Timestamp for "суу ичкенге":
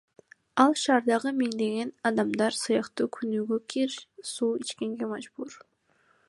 4.31-5.11